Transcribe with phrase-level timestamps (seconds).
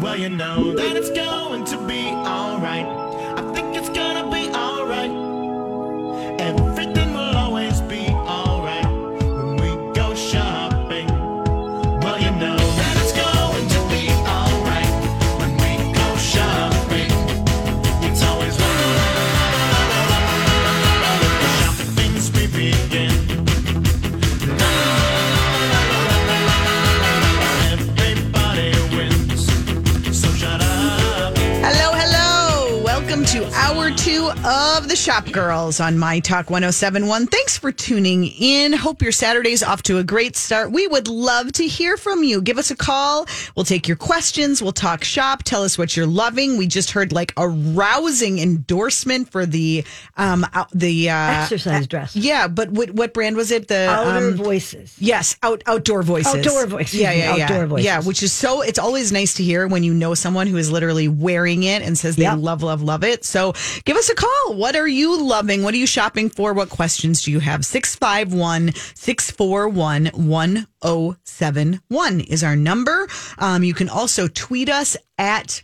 [0.00, 2.84] Well, you know that it's going to be alright.
[3.38, 4.63] I think it's gonna be alright.
[34.46, 37.28] Of the Shop Girls on My Talk 1071.
[37.28, 38.74] Thanks for tuning in.
[38.74, 40.70] Hope your Saturday's off to a great start.
[40.70, 42.42] We would love to hear from you.
[42.42, 43.26] Give us a call.
[43.56, 44.60] We'll take your questions.
[44.62, 45.44] We'll talk shop.
[45.44, 46.58] Tell us what you're loving.
[46.58, 49.82] We just heard like a rousing endorsement for the
[50.18, 51.14] um out- the uh
[51.44, 52.14] Exercise dress.
[52.14, 53.68] Yeah, but what what brand was it?
[53.68, 54.94] The Outer um, voices.
[54.98, 56.34] Yes, out outdoor voices.
[56.34, 57.00] Outdoor voices.
[57.00, 57.44] Yeah, yeah, yeah.
[57.44, 57.86] outdoor voices.
[57.86, 58.60] Yeah, which is so.
[58.60, 61.96] It's always nice to hear when you know someone who is literally wearing it and
[61.96, 62.38] says they Yep.
[62.40, 63.24] love, love, love it.
[63.24, 63.54] So
[63.86, 64.30] give us a call.
[64.48, 65.62] What are you loving?
[65.62, 66.52] What are you shopping for?
[66.52, 67.64] What questions do you have?
[67.64, 73.08] 651 641 1071 is our number.
[73.38, 75.62] Um, you can also tweet us at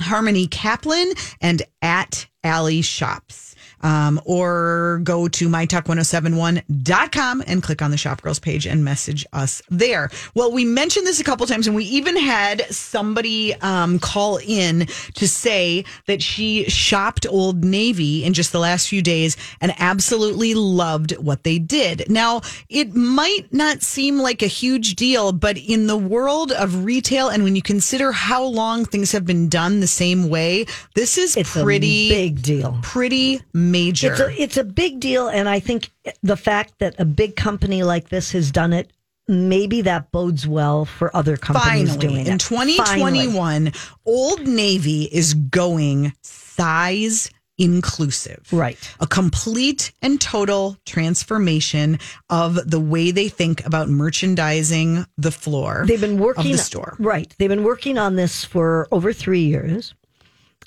[0.00, 3.55] Harmony Kaplan and at Allie Shops.
[3.82, 9.62] Um, or go to mytalk1071.com and click on the Shop Girls page and message us
[9.70, 10.10] there.
[10.34, 14.86] Well, we mentioned this a couple times and we even had somebody um, call in
[15.14, 20.54] to say that she shopped Old Navy in just the last few days and absolutely
[20.54, 22.08] loved what they did.
[22.10, 27.28] Now, it might not seem like a huge deal, but in the world of retail
[27.28, 31.36] and when you consider how long things have been done the same way, this is
[31.36, 32.78] It's pretty big deal.
[32.82, 34.12] pretty major.
[34.12, 35.28] It's a, it's a big deal.
[35.28, 35.90] And I think
[36.22, 38.92] the fact that a big company like this has done it,
[39.28, 42.40] maybe that bodes well for other companies Finally, doing in it.
[42.40, 43.72] 2021,
[44.04, 48.46] Old Navy is going size inclusive.
[48.52, 48.78] Right.
[49.00, 51.98] A complete and total transformation
[52.28, 55.84] of the way they think about merchandising the floor.
[55.86, 56.96] They've been working of the store.
[56.98, 57.34] Right.
[57.38, 59.94] They've been working on this for over three years.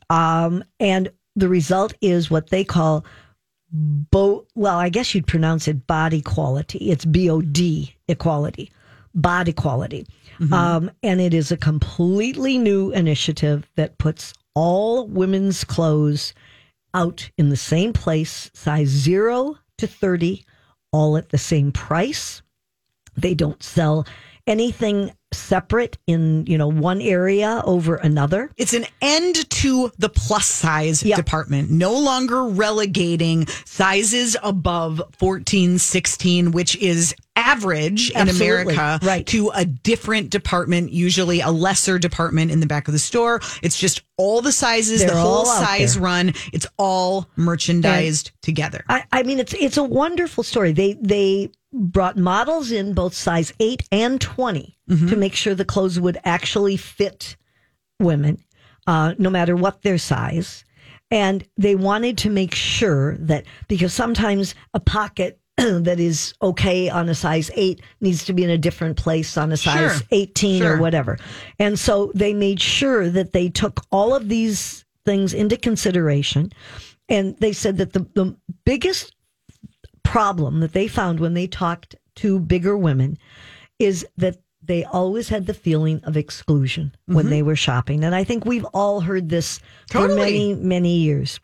[0.09, 3.05] Um, and the result is what they call
[3.71, 6.89] bo well, I guess you'd pronounce it body quality.
[6.89, 8.71] It's B O D equality.
[9.15, 10.05] Body quality.
[10.39, 10.53] Mm-hmm.
[10.53, 16.33] Um, and it is a completely new initiative that puts all women's clothes
[16.93, 20.45] out in the same place, size zero to 30,
[20.91, 22.41] all at the same price.
[23.15, 24.07] They don't sell
[24.47, 28.49] anything separate in, you know, one area over another.
[28.57, 31.17] It's an end to the plus size Yep.
[31.17, 39.25] department, no longer relegating sizes above 14, 16, which is average in America, Right.
[39.27, 43.39] to a different department, usually a lesser department in the back of the store.
[43.61, 46.03] It's just all the sizes, the They're whole size there.
[46.03, 46.33] run.
[46.51, 48.83] It's all merchandised together.
[48.89, 50.73] I, I mean, it's it's a wonderful story.
[50.73, 54.19] They they brought models in both size eight and
[54.89, 57.35] 20 to make sure the clothes would actually fit
[57.99, 58.43] women,
[58.87, 60.63] uh, no matter what their size.
[61.11, 67.09] And they wanted to make sure that because sometimes a pocket that is okay on
[67.09, 70.07] a size eight needs to be in a different place on a size Sure.
[70.11, 71.17] 18 or whatever.
[71.57, 76.51] And so they made sure that they took all of these things into consideration.
[77.09, 78.35] And they said that the, the
[78.65, 79.15] biggest
[80.03, 83.17] problem that they found when they talked to bigger women
[83.79, 84.37] is that
[84.69, 88.03] they always had the feeling of exclusion when they were shopping.
[88.03, 89.59] And I think we've all heard this
[89.89, 91.39] for many, many years.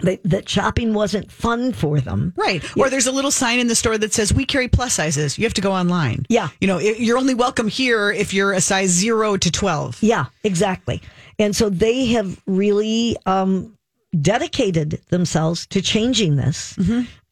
[0.00, 2.34] That, that shopping wasn't fun for them.
[2.36, 2.62] Right.
[2.76, 5.38] Or there's a little sign in the store that says, we carry plus sizes.
[5.38, 6.26] You have to go online.
[6.28, 6.50] Yeah.
[6.60, 10.02] You know, you're only welcome here if you're a size zero to 12.
[10.02, 11.00] Yeah, exactly.
[11.38, 13.78] And so they have really um,
[14.20, 16.78] dedicated themselves to changing this.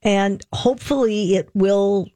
[0.02, 2.08] And hopefully it will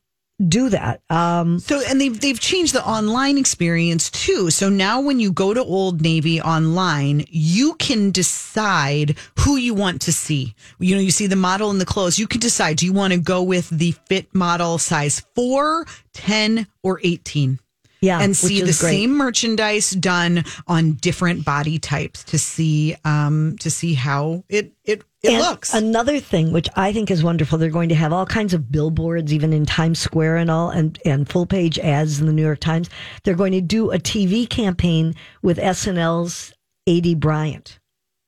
[0.49, 1.03] do that.
[1.11, 4.51] Um, So, and they've they've changed the online experience too.
[4.51, 10.03] So now, when you go to Old Navy online, you can decide who you want
[10.03, 10.55] to see.
[10.79, 12.19] You know, you see the model and the clothes.
[12.19, 16.67] You can decide: do you want to go with the fit model size 4, 10,
[16.83, 17.59] or eighteen?
[18.01, 18.21] yeah.
[18.21, 18.75] and see the great.
[18.75, 25.03] same merchandise done on different body types to see um to see how it it
[25.23, 25.75] it And looks.
[25.75, 29.33] Another thing, which I think is wonderful, they're going to have all kinds of billboards,
[29.33, 32.61] even in Times Square and all, and, and full page ads in the New York
[32.61, 32.89] Times.
[33.25, 36.55] They're going to do a TV campaign with SNL's
[36.89, 37.79] Aidy Bryant.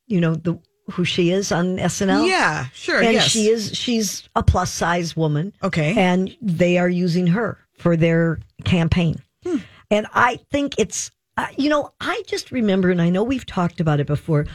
[0.06, 0.58] You know the
[0.90, 2.28] who she is on SNL.
[2.28, 3.00] yeah, sure.
[3.00, 3.28] and yes.
[3.28, 5.54] she is she's a plus size woman.
[5.62, 5.96] Okay.
[5.96, 9.16] and they are using her for their campaign.
[9.44, 9.58] Hmm.
[9.90, 13.80] And I think it's uh, you know, I just remember, and I know we've talked
[13.80, 14.46] about it before.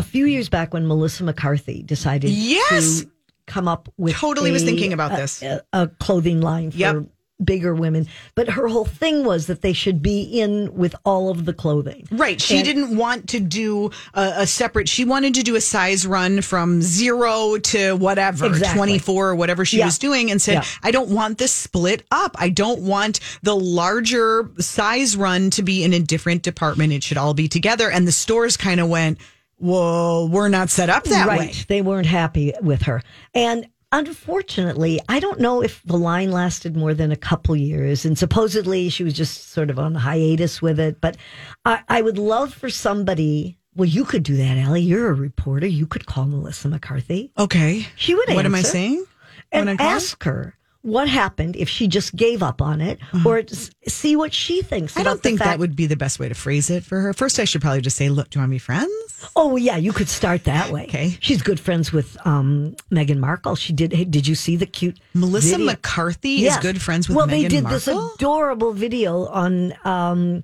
[0.00, 3.02] A few years back, when Melissa McCarthy decided Yes!
[3.02, 3.10] to
[3.46, 5.42] come up with Totally was a- thinking about a- this.
[5.42, 7.02] a, a clothing line for Yep.
[7.44, 11.44] bigger women, but her whole thing was that they should be in with all of
[11.44, 12.08] the clothing.
[12.10, 12.40] Right.
[12.40, 16.06] She And- didn't want to do a, a separate, she wanted to do a size
[16.06, 18.76] run from zero to whatever, Exactly.
[18.78, 19.84] 24 or whatever she Yeah.
[19.84, 20.64] was doing, and said, Yeah.
[20.82, 22.36] I don't want this split up.
[22.38, 26.94] I don't want the larger size run to be in a different department.
[26.94, 27.90] It should all be together.
[27.90, 29.18] And the stores kind of went,
[29.60, 31.38] well, we're not set up that right.
[31.40, 31.52] way.
[31.68, 33.02] They weren't happy with her.
[33.34, 38.04] And unfortunately, I don't know if the line lasted more than a couple years.
[38.04, 41.00] And supposedly she was just sort of on the hiatus with it.
[41.00, 41.16] But
[41.64, 43.58] I, I would love for somebody.
[43.74, 44.82] Well, you could do that, Allie.
[44.82, 45.66] You're a reporter.
[45.66, 47.32] You could call Melissa McCarthy.
[47.38, 47.86] Okay.
[47.96, 49.04] She would What am I saying?
[49.52, 49.86] and When I call?
[49.86, 53.42] ask her what happened if she just gave up on it, or
[53.86, 54.96] see what she thinks.
[54.96, 57.12] I don't think the that would be the best way to phrase it for her.
[57.12, 59.28] First, I should probably just say, look, do you want to be friends?
[59.36, 60.84] Oh yeah, you could start that way.
[60.84, 61.18] Okay.
[61.20, 63.56] she's good friends with um, Meghan Markle.
[63.56, 63.92] She did.
[63.92, 65.66] hey, Did you see the cute Melissa video?
[65.66, 66.56] McCarthy Yes.
[66.56, 67.78] is good friends with well, Meghan they did Markle.
[67.78, 70.42] this adorable video on, um,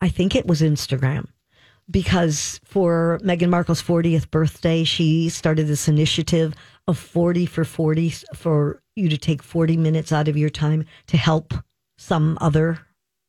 [0.00, 1.26] I think it was Instagram,
[1.90, 6.54] because for Meghan Markle's 40th birthday, she started this initiative
[6.86, 11.16] of 40 for 40 for you to take 40 minutes out of your time to
[11.16, 11.54] help
[11.96, 12.80] some other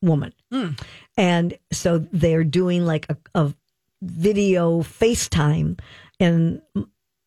[0.01, 0.33] woman.
[0.51, 0.69] Hmm.
[1.17, 3.53] And so they're doing like a, a
[4.01, 5.79] video FaceTime
[6.19, 6.61] and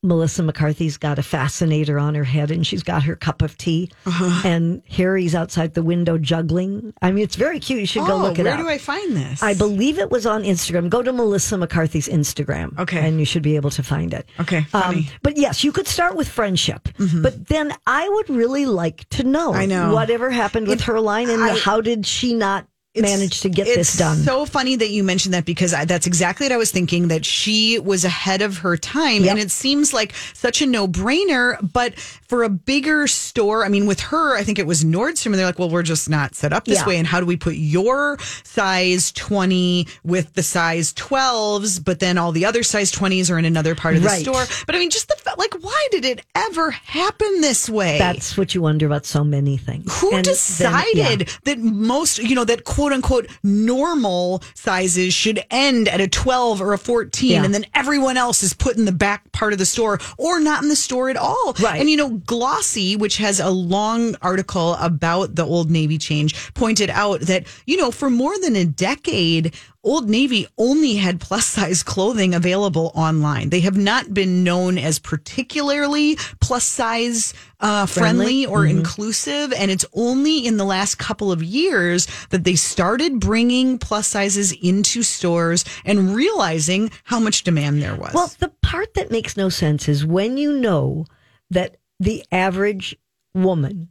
[0.04, 3.88] Melissa McCarthy's got a fascinator on her head and she's got her cup of tea
[4.04, 4.42] Uh-huh.
[4.48, 6.92] and Harry's outside the window juggling.
[7.00, 7.78] I mean, it's very cute.
[7.80, 8.58] You should go Oh, look it where up.
[8.60, 9.42] do I find this?
[9.42, 10.88] I believe it was on Instagram.
[10.90, 12.76] Go to Melissa McCarthy's Instagram.
[12.80, 12.98] Okay.
[13.06, 14.28] And you should be able to find it.
[14.40, 14.66] Okay.
[14.74, 16.88] Um, but yes, you could start with friendship.
[16.98, 19.94] But then I would really like to know, I know.
[19.94, 23.48] whatever happened with It- her line and I- how did she not It's- manage to
[23.48, 24.18] get this done?
[24.18, 27.24] So funny that you mentioned that because I, that's exactly what I was thinking that
[27.24, 29.22] she was ahead of her time.
[29.24, 29.30] Yep.
[29.30, 31.56] And it seems like such a no brainer.
[31.72, 35.36] But for a bigger store, I mean, with her, I think it was Nordstrom, and
[35.36, 36.86] they're like, well, we're just not set up this Yeah.
[36.86, 36.98] way.
[36.98, 42.32] And how do we put your size 20 with the size 12s, but then all
[42.32, 44.22] the other size 20s are in another part of the Right.
[44.22, 44.44] store?
[44.66, 47.96] But I mean, just the like, why did it ever happen this way?
[47.98, 49.98] That's what you wonder about so many things.
[50.00, 51.34] Who And then- decided yeah.
[51.44, 56.72] that most, you know, that quote unquote normal sizes should end at a 12 or
[56.72, 57.44] a 14 Yeah.
[57.44, 60.64] and then everyone else is put in the back part of the store or not
[60.64, 61.54] in the store at all.
[61.62, 61.80] Right.
[61.80, 66.90] And, you know, Glossy, which has a long article about the Old Navy change, pointed
[66.90, 71.82] out that, you know, for more than a decade, Old Navy only had plus size
[71.82, 73.50] clothing available online.
[73.50, 78.46] They have not been known as particularly plus size uh, friendly, Friendly?
[78.46, 79.52] or inclusive.
[79.52, 84.52] And it's only in the last couple of years that they started bringing plus sizes
[84.52, 88.14] into stores and realizing how much demand there was.
[88.14, 91.06] Well, the part that makes no sense is when you know
[91.50, 92.96] that the average
[93.34, 93.88] woman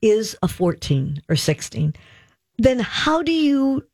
[0.00, 1.94] is a 14 or 16,
[2.58, 3.86] then how do you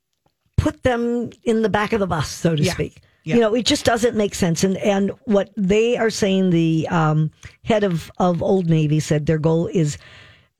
[0.60, 2.72] put them in the back of the bus, so to Yeah.
[2.72, 3.02] speak?
[3.24, 3.34] Yeah.
[3.34, 4.64] You know, it just doesn't make sense.
[4.64, 7.30] And and what they are saying, the um,
[7.64, 9.98] head of, of Old Navy said their goal is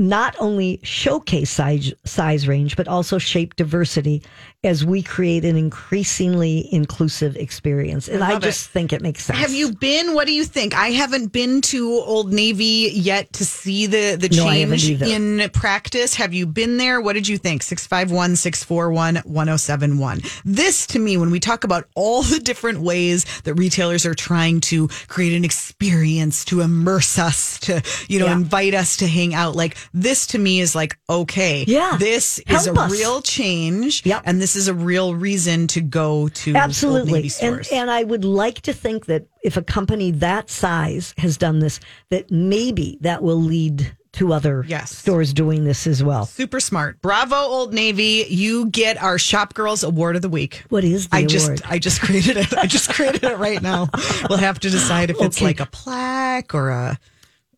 [0.00, 4.22] not only showcase size, size range, but also shape diversity
[4.64, 8.08] as we create an increasingly inclusive experience.
[8.08, 8.42] And I, it.
[8.42, 9.38] just think it makes sense.
[9.38, 10.14] Have you been?
[10.14, 10.74] What do you think?
[10.74, 16.14] I haven't been to Old Navy yet to see the, the No, change in practice.
[16.14, 17.00] Have you been there?
[17.00, 17.62] What did you think?
[17.62, 20.20] 651 641 1071.
[20.44, 24.60] This to me, when we talk about all the different ways that retailers are trying
[24.62, 28.32] to create an experience to immerse us, to, you know, Yeah.
[28.32, 31.96] invite us to hang out, like this to me is like, okay, Yeah.
[31.98, 32.90] this is a us.
[32.92, 34.04] real change.
[34.06, 34.22] Yep.
[34.24, 37.12] And this is a real reason to go to Absolutely.
[37.12, 37.68] Navy And, stores.
[37.72, 41.80] and I would like to think that if a company that size has done this,
[42.10, 44.96] that maybe that will lead to other Yes.
[44.96, 46.26] stores doing this as well.
[46.26, 47.00] Super smart.
[47.00, 48.26] Bravo, Old Navy.
[48.28, 50.64] You get our Shop Girls Award of the Week.
[50.68, 51.62] What is the I just?
[51.70, 52.52] I just created it.
[52.56, 53.88] I just created it right now.
[54.28, 56.98] We'll have to decide if it's like a plaque or a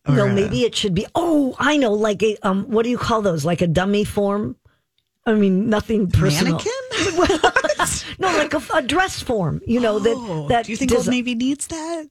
[0.07, 1.05] or no, maybe it should be.
[1.15, 1.93] Oh, I know.
[1.93, 3.45] Like a um, what do you call those?
[3.45, 4.55] Like a dummy form.
[5.25, 6.59] I mean, nothing personal.
[6.59, 7.51] mannequin.
[8.19, 9.59] No, like a, a dress form.
[9.67, 10.47] You know Oh, that.
[10.49, 12.07] That do you think does- Old Navy needs that?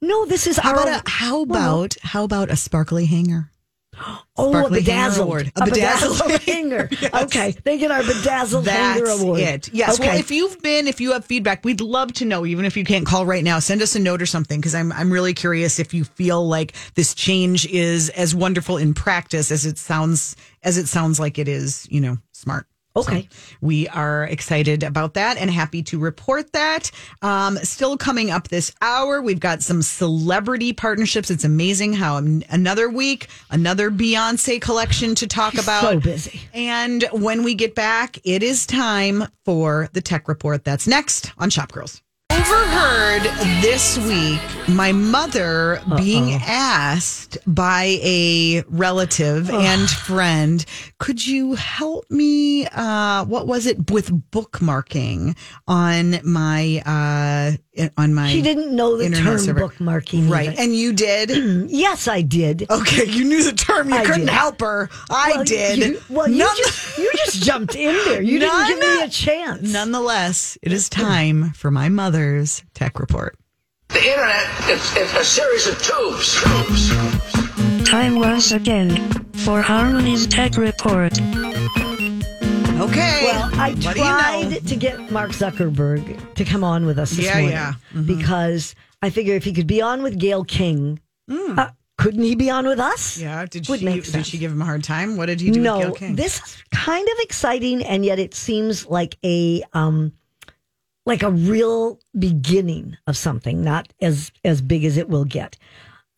[0.00, 0.82] No, this is How our.
[0.82, 3.51] about a, how about how about a sparkly hanger?
[3.98, 5.52] Oh, a Sparkly Hanger bedazzled, Award.
[5.56, 6.88] a A bedazzled, bedazzled hanger.
[7.00, 7.22] Yes.
[7.24, 9.40] Okay, they get our bedazzled hanger award.
[9.40, 9.72] it.
[9.72, 9.98] Yes.
[9.98, 10.08] Okay.
[10.08, 12.46] Well, if you've been, if you have feedback, we'd love to know.
[12.46, 14.92] Even if you can't call right now, send us a note or something because I'm
[14.92, 19.66] I'm really curious if you feel like this change is as wonderful in practice as
[19.66, 21.86] it sounds as it sounds like it is.
[21.90, 22.66] You know, smart.
[22.94, 23.28] Okay.
[23.60, 26.90] we are excited about that and happy to report that.
[27.22, 31.30] Um, still coming up this hour, we've got some celebrity partnerships.
[31.30, 35.82] It's amazing how another week, another Beyonce collection to talk about.
[35.82, 36.40] so busy.
[36.52, 40.64] And when we get back, it is time for the tech report.
[40.64, 42.02] That's next on Shop Girls.
[42.30, 43.22] Overheard
[43.62, 50.64] this week my mother being asked by a relative and friend,
[51.02, 52.64] could you help me?
[52.68, 59.10] Uh, what was it with bookmarking on my uh, on my She didn't know the
[59.10, 59.60] term server.
[59.68, 60.30] bookmarking.
[60.30, 60.50] right?
[60.52, 60.58] even.
[60.60, 61.30] And you did.
[61.70, 62.70] yes, I did.
[62.70, 63.88] Okay, you knew the term.
[63.88, 64.28] You I couldn't did.
[64.28, 64.88] help her.
[65.10, 65.78] I Well, did.
[65.78, 68.22] You, well, you just, you just jumped in there.
[68.22, 69.72] You didn't give me a chance.
[69.72, 73.36] Nonetheless, it is time for my mother's tech report.
[73.88, 76.40] The internet is, is a series of tubes.
[76.42, 77.31] tubes.
[77.92, 78.96] Time once again
[79.44, 81.12] for Harmony's Tech Report.
[82.80, 83.20] Okay.
[83.22, 84.58] Well, I what do you tried know?
[84.60, 87.72] to get Mark Zuckerberg to come on with us this Yeah, morning yeah.
[87.92, 88.06] Mm-hmm.
[88.06, 91.68] because I figure if he could be on with Gayle King, uh,
[91.98, 93.18] couldn't he be on with us?
[93.18, 93.20] Mm.
[93.20, 93.44] Yeah.
[93.44, 93.84] Did Would she?
[93.84, 94.26] make Did sense.
[94.26, 95.18] she give him a hard time?
[95.18, 96.16] What did he do no, with Gayle King?
[96.16, 100.14] this is kind of exciting, and yet it seems like a um,
[101.04, 105.58] like a real beginning of something, not as as big as it will get.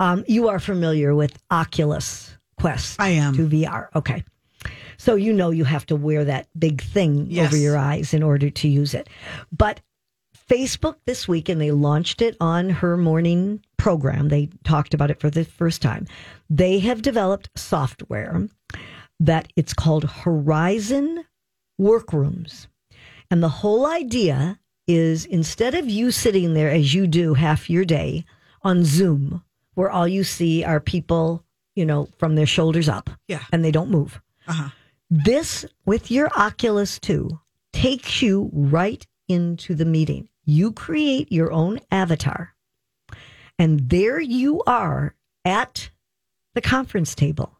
[0.00, 3.00] Um, you are familiar with Oculus Quest?
[3.00, 3.34] I am.
[3.36, 3.88] to VR.
[3.94, 4.24] Okay,
[4.96, 7.48] so you know you have to wear that big thing Yes.
[7.48, 9.08] over your eyes in order to use it,
[9.52, 9.80] but.
[10.46, 14.28] Facebook this week, and they launched it on her morning program.
[14.28, 16.06] They talked about it for the first time.
[16.50, 18.46] They have developed software
[19.20, 21.24] that it's called Horizon
[21.78, 22.68] Workrooms.
[23.30, 27.86] And the whole idea is instead of you sitting there as you do half your
[27.86, 28.26] day
[28.60, 29.42] on Zoom,
[29.75, 33.40] where all you see are people, you know, from their shoulders up Yeah.
[33.52, 34.21] and they don't move.
[34.47, 34.71] Uh-huh.
[35.11, 37.38] This with your Oculus 2
[37.73, 40.28] takes you right into the meeting.
[40.45, 42.54] You create your own avatar,
[43.59, 45.14] and there you are
[45.45, 45.90] at
[46.54, 47.57] the conference table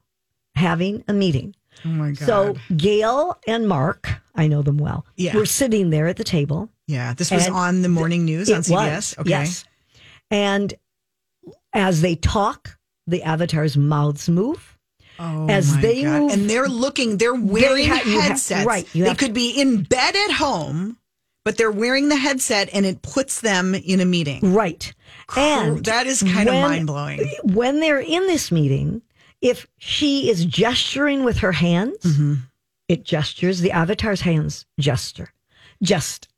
[0.54, 1.54] having a meeting.
[1.85, 2.26] oh my god.
[2.26, 5.37] So Gayle and Mark, I know them well, Yeah.
[5.37, 6.68] were sitting there at the table.
[6.87, 8.71] yeah, this was on the morning news on CBS.
[8.71, 9.30] was, okay.
[9.30, 9.64] Yes.
[10.30, 10.75] And
[11.75, 14.78] as they talk, the avatars' mouths move.
[15.19, 16.23] Oh As they God.
[16.23, 20.16] move- and they're looking, they're wearing ha- you ha- right, they could be in bed
[20.16, 20.99] at home,
[21.45, 24.52] but they're wearing the headset, and it puts them in a meeting.
[24.52, 24.93] Right.
[25.37, 27.31] And that is kind of mind blowing.
[27.45, 29.02] When they're in this meeting,
[29.40, 32.35] if she is gesturing with her hands, mm-hmm.
[32.88, 35.33] it gestures, the avatar's hands gesture.
[35.83, 36.28] Just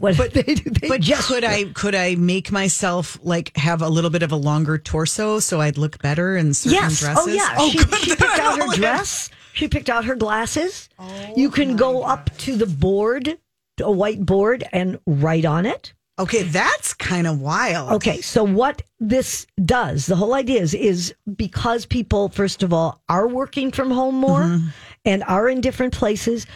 [0.00, 0.42] what But- they.
[0.42, 1.34] They But gesture.
[1.34, 5.38] could I could I make myself like have a little bit of a longer torso
[5.40, 7.00] so I'd look better in certain Yes.
[7.00, 7.24] dresses?
[7.26, 7.68] Oh, yeah.
[7.68, 7.94] she, good.
[7.98, 9.30] she picked out her Oh, dress.
[9.52, 10.88] She picked out her glasses.
[11.36, 13.36] you can go up to the board,
[13.82, 15.92] a white board, and write on it.
[16.18, 17.92] Okay, that's kind of wild.
[17.92, 23.00] Okay, so what this does, the whole idea is, is because people, first of all,
[23.08, 24.68] are working from home more Mm-hmm.
[25.06, 26.46] and are in different places,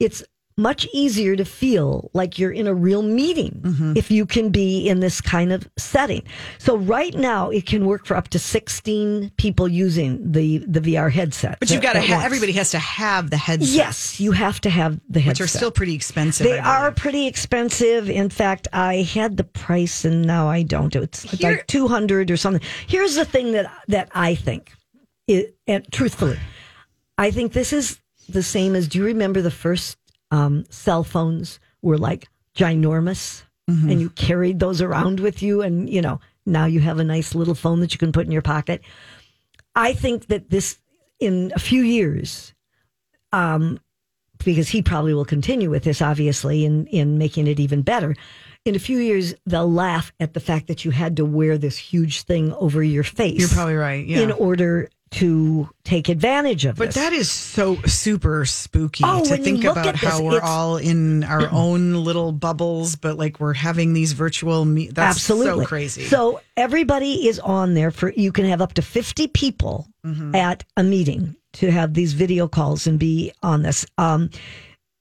[0.00, 0.22] it's
[0.56, 3.92] much easier to feel like you're in a real meeting Mm-hmm.
[3.96, 6.22] if you can be in this kind of setting.
[6.58, 11.10] So right now, it can work for up to 16 people using the, the VR
[11.10, 11.58] headset.
[11.60, 13.68] But you've got to have everybody has to have the headset.
[13.68, 15.44] Yes, you have to have the headset.
[15.44, 16.44] Which are still pretty expensive.
[16.46, 18.08] They are pretty expensive.
[18.08, 20.94] In fact, I had the price and now I don't.
[20.94, 22.62] It's Here- like 200 or something.
[22.86, 24.72] Here's the thing that that I think.
[25.26, 26.38] It, and truthfully,
[27.16, 29.96] I think this is the same as do you remember the first
[30.34, 33.88] um, cell phones were like ginormous Mm-hmm.
[33.88, 37.34] and you carried those around with you and you know, now you have a nice
[37.34, 38.82] little phone that you can put in your pocket.
[39.74, 40.78] I think that this
[41.18, 42.52] in a few years
[43.32, 43.80] um,
[44.44, 48.14] because he probably will continue with this, obviously, in, in making it even better.
[48.66, 51.78] In a few years, they'll laugh at the fact that you had to wear this
[51.78, 53.40] huge thing over your face.
[53.40, 54.06] You're probably right.
[54.06, 54.20] Yeah.
[54.20, 56.94] In order to take advantage of but this.
[56.94, 61.48] that is so super spooky Oh, to think about this, how we're all in our
[61.52, 64.64] own little bubbles, but like we're having these virtual.
[64.64, 66.04] Me- that's Absolutely so crazy.
[66.04, 70.34] So everybody is on there for you can have up to 50 people Mm-hmm.
[70.34, 73.86] at a meeting to have these video calls and be on this.
[73.96, 74.28] Um,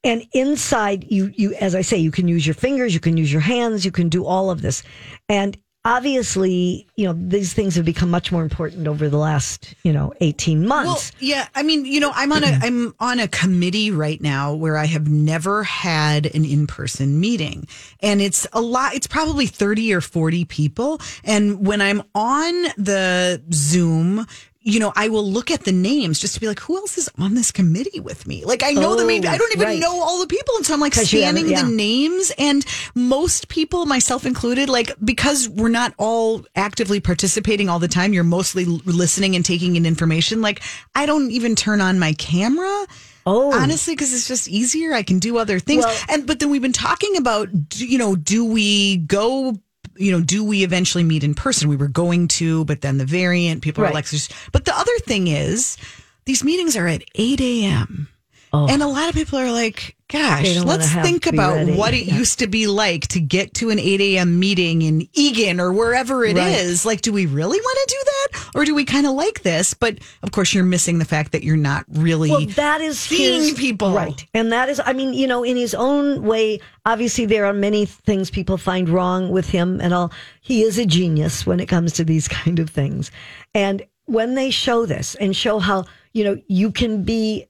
[0.05, 3.29] and inside you, you, as I say, you can use your fingers, you can use
[3.29, 4.81] your hands, you can do all of this.
[5.27, 9.91] And obviously, you know, these things have become much more important over the last, you
[9.91, 11.11] know, 18 Well, months.
[11.19, 14.77] yeah, I mean, you know, I'm on a I'm on a committee right now where
[14.77, 17.67] I have never had an in-person meeting.
[18.01, 23.41] And it's a lot it's probably 30 or 40 people, and when I'm on the
[23.51, 24.25] Zoom
[24.63, 27.09] you know, I will look at the names just to be like, who else is
[27.19, 28.45] on this committee with me?
[28.45, 29.09] Like, I know them.
[29.09, 29.79] I don't even right.
[29.79, 30.55] know all the people.
[30.55, 32.31] And so I'm like scanning the names.
[32.37, 32.65] And
[32.95, 38.23] most people, myself included, like, because we're not all actively participating all the time, you're
[38.23, 40.41] mostly listening and taking in information.
[40.41, 40.63] Like,
[40.95, 42.85] I don't even turn on my camera.
[43.25, 43.57] Oh.
[43.57, 44.93] honestly, because it's just easier.
[44.93, 45.85] I can do other things.
[45.85, 49.57] Well- and but then we've been talking about, you know, do we go?
[49.95, 51.69] You know, do we eventually meet in person?
[51.69, 53.91] We were going to, but then the variant, people Right.
[53.91, 54.07] are like,
[54.51, 55.77] but the other thing is,
[56.25, 58.07] these meetings are at 8 a.m.
[58.55, 58.67] Oh.
[58.69, 61.73] And a lot of people are like, gosh, let's think about ready.
[61.75, 62.17] what it Yeah.
[62.17, 64.39] used to be like to get to an 8 a.m.
[64.39, 66.85] meeting in Eagan or wherever it is.
[66.85, 66.91] Right.
[66.91, 68.49] Like, do we really want to do that?
[68.55, 69.73] Or do we kind of like this?
[69.73, 73.41] But of course, you're missing the fact that you're not really Well, that is seeing
[73.41, 73.91] his, people.
[73.91, 74.23] right?
[74.35, 76.59] And that is, I mean, you know, in his own way.
[76.85, 80.11] Obviously, there are many things people find wrong with him, and all.
[80.41, 83.09] He is a genius when it comes to these kind of things.
[83.55, 87.47] And when they show this and show how you know you can be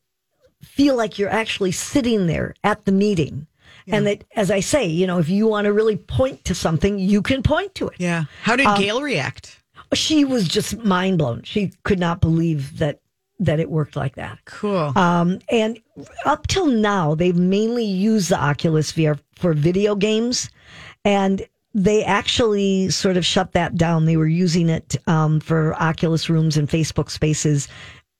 [0.63, 3.47] feel like you're actually sitting there at the meeting.
[3.87, 6.99] And that, as I say, you know, if you want to really point to something,
[6.99, 7.95] you can point to it.
[7.97, 8.25] Yeah.
[8.41, 9.59] How did Gayle react?
[9.93, 11.43] She was just mind blown.
[11.43, 13.01] She could not believe that
[13.39, 14.39] that it worked like that.
[14.45, 14.97] Cool.
[14.97, 15.79] Um, and
[16.25, 20.49] up till now, they've mainly used the Oculus VR for video games,
[21.03, 24.05] and they actually sort of shut that down.
[24.05, 27.67] They were using it um, for Oculus rooms and Facebook Spaces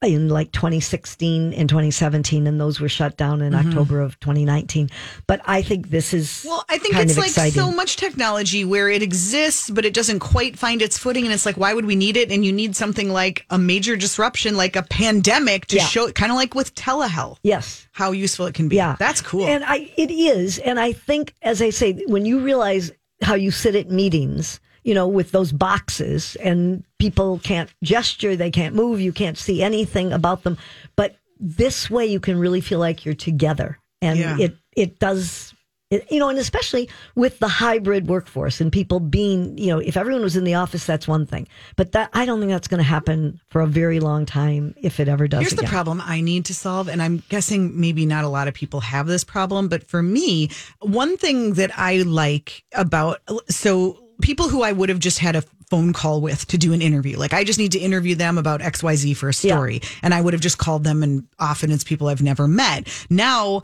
[0.06, 4.90] in like 2016 and 2017, and those were shut down in October of 2019.
[5.28, 6.48] But I think this is Mm-hmm.
[6.50, 7.54] well, I think it's like exciting.
[7.62, 11.26] so much technology where it exists, but it doesn't quite find its footing.
[11.26, 12.32] And it's like, why would we need it?
[12.32, 15.86] And you need something like a major disruption, like a pandemic, to Yeah.
[15.86, 17.88] show kind of like with telehealth, yes.
[17.92, 18.76] how useful it can be.
[18.78, 19.46] Yeah, That's cool.
[19.46, 22.92] And I, it is, and I think, as I say, when you realize
[23.22, 28.52] how you sit at meetings, you know, with those boxes, and people can't gesture, they
[28.52, 30.58] can't move, you can't see anything about them,
[30.96, 34.38] but this way you can really feel like you're together, and Yeah.
[34.40, 35.54] it it does.
[35.92, 39.96] It, you know, and especially with the hybrid workforce and people being, you know, if
[39.96, 41.48] everyone was in the office, that's one thing.
[41.76, 45.00] But that I don't think that's going to happen for a very long time, if
[45.00, 45.42] it ever does.
[45.42, 48.56] Here's the problem I need to solve, and I'm guessing maybe not a lot of
[48.56, 54.48] people have this problem, but for me, one thing that I like about so people
[54.48, 57.34] who I would have just had a phone call with to do an interview, like
[57.34, 60.42] I just need to interview them about XYZ for a story, and I would have
[60.42, 62.88] just called them, and often it's people I've never met.
[63.10, 63.62] Now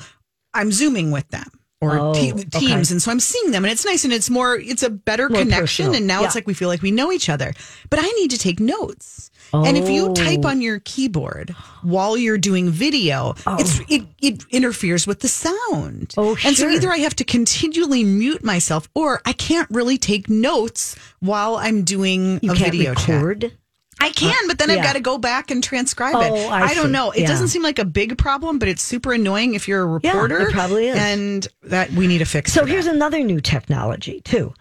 [0.54, 1.50] I'm zooming with them.
[1.82, 2.44] Or Oh, te- okay.
[2.60, 5.30] teams, and so I'm seeing them, and it's nice, and it's more, it's a better
[5.30, 5.96] More connection, personal.
[5.96, 7.54] and now it's like we feel like we know each other.
[7.90, 10.50] But I need to take notes, and if you type Oh.
[10.50, 13.56] on your keyboard while you're doing video, oh.
[13.60, 16.14] it's it, it interferes with the sound.
[16.18, 16.50] Oh, sure.
[16.50, 20.98] And so either I have to continually mute myself or I can't really take notes
[21.22, 23.54] while I'm doing You a video chat.
[24.02, 26.50] I can, but then I've got to go back and transcribe Oh, it.
[26.52, 26.92] I don't see.
[26.92, 27.12] know.
[27.12, 27.28] It Yeah.
[27.28, 30.40] doesn't seem like a big problem, but it's super annoying if you're a reporter.
[30.40, 30.98] Yeah, it probably is.
[30.98, 32.54] And that we need to fix.
[32.54, 34.54] So here's another new technology too.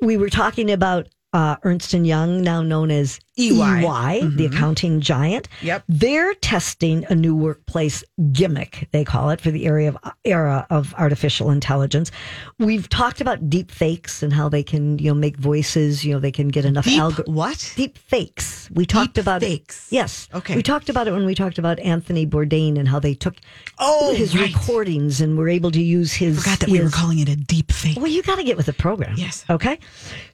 [0.00, 3.84] We were talking about uh, Ernst and Young, now known as EY.
[3.84, 5.48] EY, the accounting giant.
[5.56, 5.66] Mm-hmm.
[5.66, 5.84] Yep.
[5.88, 10.94] They're testing a new workplace gimmick, they call it, for the area of era of
[10.96, 12.10] artificial intelligence.
[12.58, 16.20] We've talked about deep fakes and how they can, you know, make voices, you know,
[16.20, 17.72] they can get enough Deep algor- what?
[17.76, 18.70] Deep fakes.
[18.72, 19.88] We talked about deep fakes.
[19.92, 19.94] it.
[19.96, 20.28] Yes.
[20.32, 20.54] Okay.
[20.54, 23.34] We talked about it when we talked about Anthony Bourdain and how they took
[23.78, 24.52] Oh, his right.
[24.54, 26.38] recordings and were able to use his.
[26.38, 27.96] Forgot that we were calling it a deep fake.
[27.96, 29.14] well, you got to get with the program.
[29.16, 29.44] Yes.
[29.50, 29.78] Okay.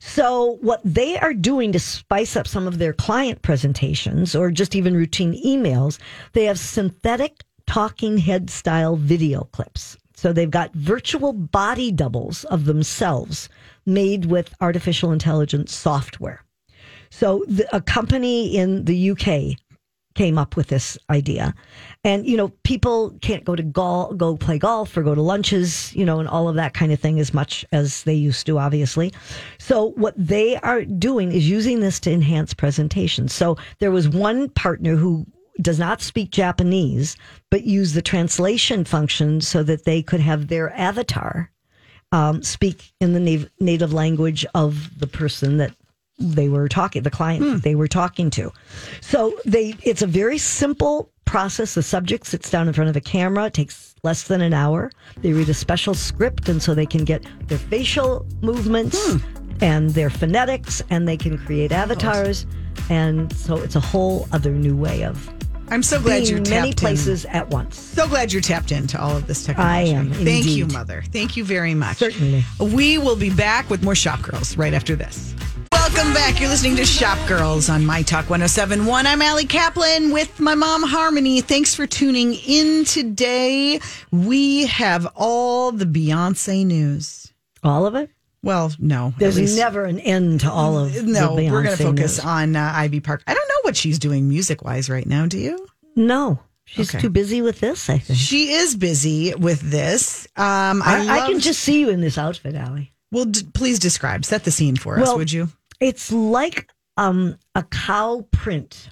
[0.00, 4.74] So, what they are doing to spice up some of their client presentations or just
[4.74, 5.98] even routine emails,
[6.32, 9.96] they have synthetic talking head style video clips.
[10.14, 13.48] So, they've got virtual body doubles of themselves
[13.86, 16.44] made with artificial intelligence software.
[17.10, 19.58] So, the, a company in the UK
[20.14, 21.54] came up with this idea.
[22.04, 25.94] And, you know, people can't go to golf, go play golf or go to lunches,
[25.94, 28.58] you know, and all of that kind of thing as much as they used to,
[28.58, 29.12] obviously.
[29.58, 33.32] So what they are doing is using this to enhance presentations.
[33.32, 35.26] So there was one partner who
[35.60, 37.16] does not speak Japanese,
[37.50, 41.50] but use the translation function so that they could have their avatar
[42.12, 45.74] um, speak in the native language of the person that
[46.20, 48.52] they were talking, the client that they were talking to.
[49.00, 51.74] So they, it's a very simple process.
[51.74, 53.46] The subject sits down in front of a camera.
[53.46, 54.90] It takes less than an hour.
[55.18, 59.18] They read a special script, and so they can get their facial movements hmm.
[59.62, 62.46] and their phonetics, and they can create avatars.
[62.88, 65.32] And so it's a whole other new way of
[65.70, 66.74] I'm so glad you're tapped many in.
[66.74, 67.78] places at once.
[67.78, 69.92] So glad you're tapped into all of this technology.
[69.92, 70.66] I am, Thank you.
[70.66, 71.04] Mother.
[71.12, 71.98] Thank you very much.
[71.98, 72.44] Certainly.
[72.58, 75.32] We will be back with more Shop Girls right after this.
[75.92, 76.40] Welcome back.
[76.40, 79.06] You're listening to Shop Girls on My Talk 1071.
[79.06, 81.40] I'm Allie Kaplan with my mom, Harmony.
[81.40, 83.80] Thanks for tuning in today.
[84.10, 87.32] We have all the Beyonce news.
[87.64, 88.08] All of it?
[88.42, 89.12] Well, no.
[89.18, 92.20] There's never an end to all of No, we're going to focus news.
[92.20, 93.22] on uh, Ivy Park.
[93.26, 95.26] I don't know what she's doing music wise right now.
[95.26, 95.66] Do you?
[95.96, 97.00] No, she's Okay.
[97.02, 98.18] too busy with this, I think.
[98.18, 100.26] She is busy with this.
[100.36, 102.92] Um, I, I, I can just see you in this outfit, Allie.
[103.12, 105.48] Well, d- please describe, set the scene for us, Well, would you?
[105.80, 108.90] It's like um, a cow print,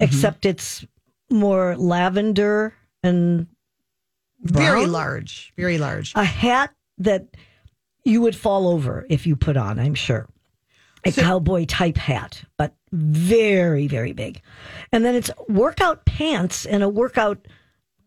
[0.00, 0.04] Mm-hmm.
[0.12, 0.84] except it's
[1.30, 3.46] more lavender and
[4.40, 6.12] Very large, very large.
[6.16, 7.28] a hat that
[8.04, 10.28] you would fall over if you put on, I'm sure.
[11.04, 14.40] A cowboy type hat, but very, very big.
[14.90, 17.46] And then it's workout pants and a workout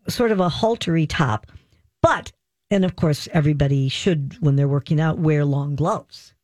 [0.08, 1.46] sort of a haltery top.
[2.02, 2.32] But,
[2.70, 6.34] and of course, everybody should, when they're working out, wear long gloves.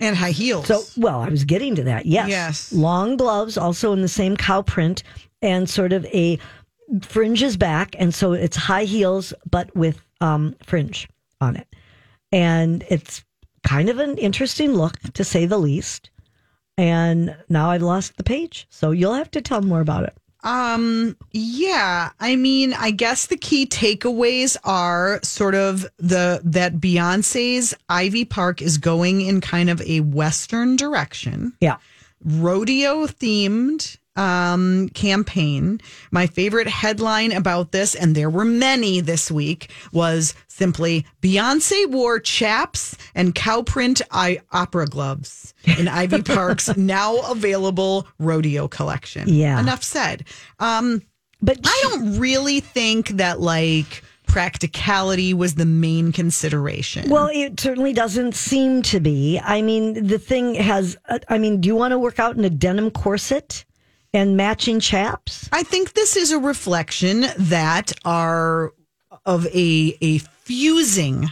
[0.00, 0.66] And high heels.
[0.66, 2.06] So, well, I was getting to that.
[2.06, 2.28] Yes.
[2.28, 2.72] Yes.
[2.72, 5.02] Long gloves, also in the same cow print,
[5.42, 6.38] and sort of a
[7.02, 7.94] fringes back.
[7.98, 11.08] And so it's high heels, but with um, fringe
[11.40, 11.68] on it.
[12.32, 13.24] And it's
[13.62, 16.10] kind of an interesting look, to say the least.
[16.76, 18.66] And now I've lost the page.
[18.70, 20.16] So you'll have to tell more about it.
[20.42, 27.74] Um, yeah, I mean, I guess the key takeaways are sort of the that Beyonce's
[27.88, 31.76] Ivy Park is going in kind of a western direction, Yeah.
[32.24, 35.80] rodeo themed um campaign.
[36.10, 42.18] My favorite headline about this and there were many this week was simply Beyonce wore
[42.18, 49.28] chaps and cow print eye opera gloves in Ivy Park's now available rodeo collection.
[49.28, 49.60] Yeah.
[49.60, 50.24] Enough said.
[50.58, 51.02] Um
[51.40, 57.10] But I don't really think that like practicality was the main consideration.
[57.10, 59.40] Well, it certainly doesn't seem to be.
[59.42, 62.44] I mean, the thing has, uh, I mean, do you want to work out in
[62.44, 63.64] a denim corset
[64.12, 65.48] and matching chaps?
[65.52, 68.72] I think this is a reflection that are
[69.26, 71.28] of a a fusing,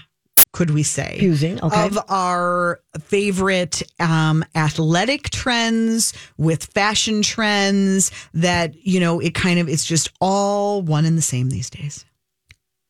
[0.52, 1.86] could we say, Fusing, okay.
[1.86, 8.10] of our favorite um, athletic trends with fashion trends.
[8.34, 12.04] That you know, it kind of it's just all one and the same these days.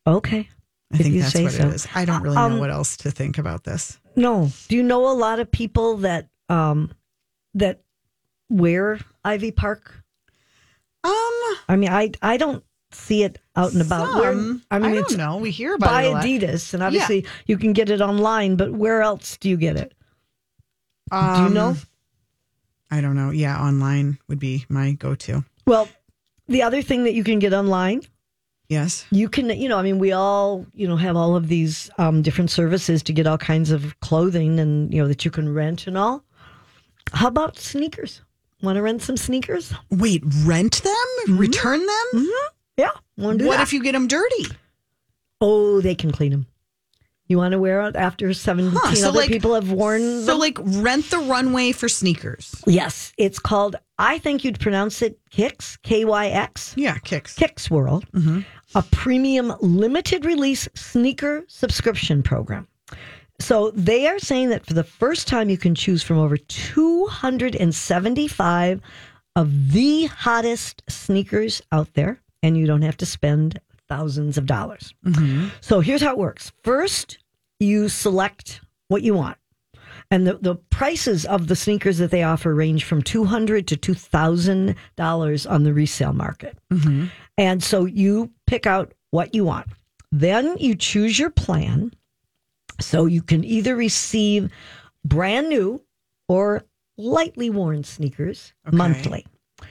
[0.07, 0.49] Okay.
[0.91, 1.67] I If think that's what so.
[1.67, 1.87] it is.
[1.93, 3.99] I don't really know Um, what else to think about this.
[4.15, 4.49] No.
[4.69, 6.91] Do you know a lot of people that um
[7.53, 7.81] that
[8.49, 10.03] wear Ivy Park?
[11.03, 11.11] Um,
[11.69, 14.15] I mean, I I don't see it out and about.
[14.15, 15.37] Where- some, I mean, don't it's know.
[15.37, 16.23] We hear about by it a lot.
[16.25, 18.55] Adidas, and obviously you can get it online.
[18.55, 19.93] But where else do you get it?
[21.11, 21.75] do you Um, know?
[22.91, 23.29] I don't know.
[23.31, 25.43] Yeah, online would be my go-to.
[25.65, 25.87] Well,
[26.47, 28.01] the other thing that you can get online
[28.67, 29.05] Yes.
[29.11, 32.21] you can you know i mean we all you know have all of these um,
[32.21, 35.87] different services to get all kinds of clothing and you know that you can rent
[35.87, 36.23] and all
[37.13, 38.21] how about sneakers
[38.61, 40.93] want to rent some sneakers Wait, rent them?
[41.27, 41.37] Mm-hmm.
[41.37, 42.05] Return them?
[42.13, 42.47] Mm-hmm.
[42.77, 43.61] yeah to do What that?
[43.63, 44.45] if you get them dirty?
[45.41, 46.45] oh they can clean them
[47.27, 50.31] you want to wear it after 17 Huh, so other like- people have worn So,
[50.31, 50.39] them?
[50.39, 52.55] like, rent the runway for sneakers.
[52.67, 57.35] yes it's called i think you'd pronounce it kicks k-y-x Yeah, kicks.
[57.35, 58.39] Kicks World, mm-hmm.
[58.75, 62.67] a premium limited release sneaker subscription program.
[63.39, 68.81] So they are saying that for the first time, you can choose from over 275
[69.35, 74.93] of the hottest sneakers out there, and you don't have to spend thousands of dollars.
[75.05, 75.47] Mm-hmm.
[75.61, 77.19] So here's how it works first,
[77.59, 79.37] you select what you want.
[80.11, 83.77] And the, the prices of the sneakers that they offer range from two hundred to
[83.77, 86.57] two thousand dollars on the resale market.
[86.71, 87.05] Mm-hmm.
[87.37, 89.67] And so you pick out what you want.
[90.11, 91.91] Then you choose your plan.
[92.81, 94.51] So you can either receive
[95.05, 95.81] brand new
[96.27, 96.63] or
[96.97, 98.75] lightly worn sneakers Okay.
[98.77, 99.25] monthly.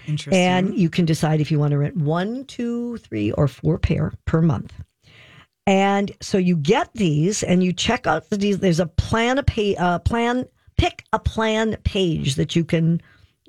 [0.06, 0.42] Interesting.
[0.42, 4.12] And you can decide if you want to rent one, two, three, or four pair
[4.26, 4.72] per month.
[5.66, 8.58] And so you get these and you check out the these.
[8.58, 10.46] There's a plan a pay, uh, plan
[10.78, 13.02] pick a plan page that you can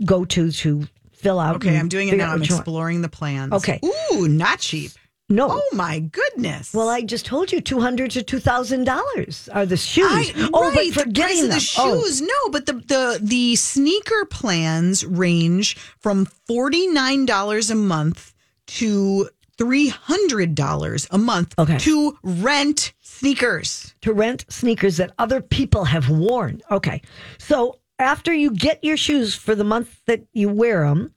[0.06, 1.56] go to to fill out.
[1.58, 2.32] okay, I'm doing it now.
[2.32, 2.62] I'm what you want.
[2.62, 3.54] exploring the plans.
[3.54, 3.80] Okay.
[4.14, 4.92] Ooh, not cheap.
[5.32, 5.48] No.
[5.52, 6.74] Oh, my goodness.
[6.74, 10.08] Well, I just told you two hundred to two thousand dollars are the shoes.
[10.10, 11.92] I, oh, right, but for the getting price of them.
[11.92, 12.22] the Oh, shoes.
[12.22, 18.34] No, but the, the the sneaker plans range from forty nine dollars a month
[18.68, 21.78] to three hundred dollars a month Okay.
[21.78, 23.94] to rent sneakers.
[24.02, 26.62] to rent sneakers that other people have worn.
[26.72, 27.02] Okay.
[27.38, 31.14] So after you get your shoes for the month that you wear them,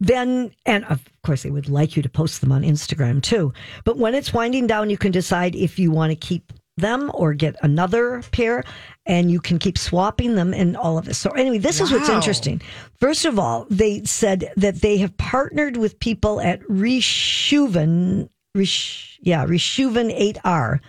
[0.00, 3.52] then, and of course, they would like you to post them on Instagram too.
[3.84, 7.32] But when it's winding down, you can decide if you want to keep them or
[7.32, 8.62] get another pair
[9.06, 11.16] and you can keep swapping them and all of this.
[11.18, 12.60] So anyway, this is what's interesting.
[13.00, 19.46] First of all, they said that they have partnered with people at Reshuven, Resh, yeah,
[19.46, 20.80] Reshuven 8R.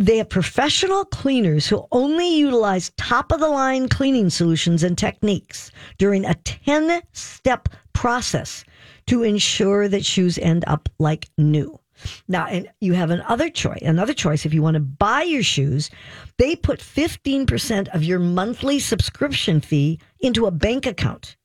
[0.00, 5.70] They have professional cleaners who only utilize top of the line cleaning solutions and techniques
[5.98, 8.64] during a 10 step process
[9.06, 11.78] to ensure that shoes end up like new.
[12.26, 13.82] Now, and you have another choice.
[13.82, 15.90] Another choice if you want to buy your shoes,
[16.38, 21.36] they put 15% of your monthly subscription fee into a bank account.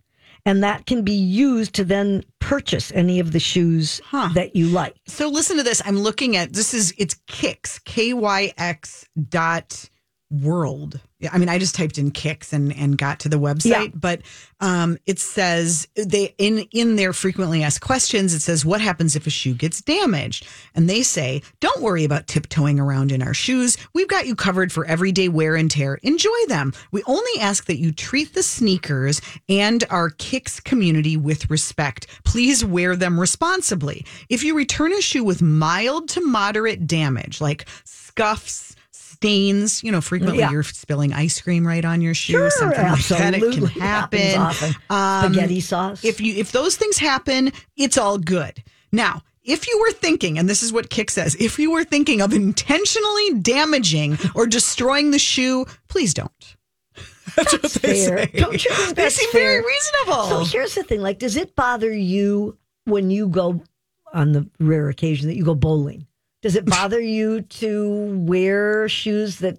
[0.47, 4.29] And that can be used to then purchase any of the shoes Huh.
[4.33, 4.95] that you like.
[5.05, 5.81] So listen to this.
[5.85, 9.89] I'm looking at this is it's Kicks K Y X dot
[10.29, 10.99] world.
[11.31, 13.87] I mean, I just typed in Kicks and and got to the website, Yeah.
[13.95, 14.21] but
[14.59, 18.33] um, it says they in in their frequently asked questions.
[18.33, 22.27] It says what happens if a shoe gets damaged, and they say don't worry about
[22.27, 23.77] tiptoeing around in our shoes.
[23.93, 25.95] We've got you covered for everyday wear and tear.
[26.03, 26.73] Enjoy them.
[26.91, 32.05] We only ask that you treat the sneakers and our Kicks community with respect.
[32.25, 34.05] Please wear them responsibly.
[34.29, 38.75] If you return a shoe with mild to moderate damage, like scuffs,
[39.17, 40.51] stains, you know, frequently Yeah.
[40.51, 43.33] you're spilling ice cream right on your shoe, Sure, something like that.
[43.33, 43.69] It absolutely.
[43.69, 44.37] can happen.
[44.37, 44.75] often.
[44.89, 46.03] Um, Spaghetti sauce.
[46.05, 48.63] If you if those things happen, it's all good.
[48.91, 52.21] Now, if you were thinking, and this is what Kick says, if you were thinking
[52.21, 56.55] of intentionally damaging or destroying the shoe, please don't.
[57.35, 58.17] That's, what they fair.
[58.17, 58.31] say.
[58.35, 59.61] Don't you think they seem fair?
[59.61, 60.23] very reasonable.
[60.25, 63.61] So here's the thing: like, does it bother you when you go
[64.13, 66.07] on the rare occasion that you go bowling?
[66.41, 69.57] Does it bother you to wear shoes that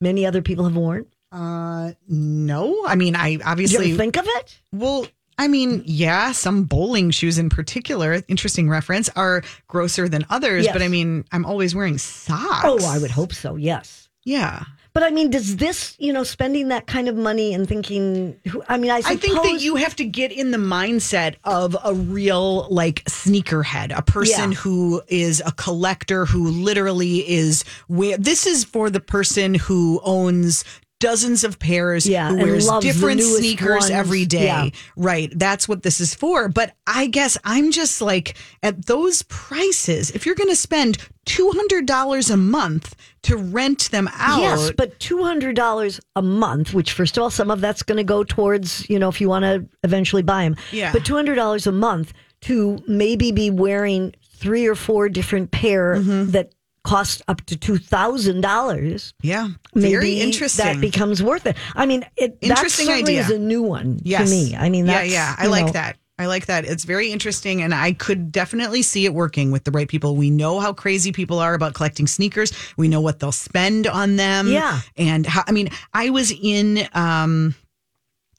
[0.00, 1.06] many other people have worn?
[1.32, 4.58] uh, no, I mean, I obviously think of it?
[4.72, 5.06] Well,
[5.38, 10.64] I mean, yeah, some bowling shoes in particular, interesting reference, are grosser than others.
[10.64, 10.72] Yes.
[10.72, 12.64] But I mean, I'm always wearing socks.
[12.64, 13.56] Oh, I would hope so.
[13.56, 14.08] Yes.
[14.24, 14.64] Yeah.
[14.96, 18.62] But I mean, does this, you know, spending that kind of money and thinking, who-
[18.66, 21.92] I mean, I I think that you have to get in the mindset of a
[21.92, 24.56] real like sneakerhead, a person Yeah.
[24.56, 30.64] who is a collector who literally is where this is for the person who owns
[30.98, 33.90] dozens of pairs Yeah, who wears different sneakers ones.
[33.90, 34.44] every day.
[34.46, 34.70] Yeah.
[34.96, 35.30] Right.
[35.36, 36.48] That's what this is for.
[36.48, 42.30] But I guess I'm just like at those prices, if you're going to spend $200
[42.32, 44.40] a month to rent them out.
[44.40, 47.96] Yes, but two hundred dollars a month, which first of all, some of that's going
[47.98, 50.56] to go towards you know if you want to eventually buy them.
[50.72, 50.92] Yeah.
[50.92, 55.96] But two hundred dollars a month to maybe be wearing three or four different pair
[55.96, 56.30] Mm-hmm.
[56.32, 56.52] that
[56.86, 59.12] cost up to two thousand dollars.
[59.22, 59.48] yeah.
[59.74, 60.64] Very interesting.
[60.64, 61.56] That becomes worth it.
[61.74, 63.20] I mean, it Interesting that idea.
[63.20, 64.30] is a new one Yes.
[64.30, 64.56] to me.
[64.56, 65.96] I mean, yeah, that's, yeah, I like know, that.
[66.18, 66.64] I like that.
[66.64, 70.16] It's very interesting, and I could definitely see it working with the right people.
[70.16, 72.52] We know how crazy people are about collecting sneakers.
[72.78, 74.48] We know what they'll spend on them.
[74.48, 74.80] Yeah.
[74.96, 75.42] and how.
[75.46, 76.88] I mean, I was in.
[76.94, 77.54] um